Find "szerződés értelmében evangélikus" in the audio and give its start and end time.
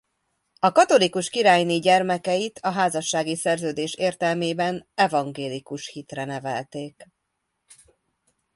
3.35-5.87